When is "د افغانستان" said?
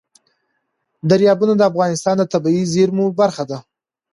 1.57-2.15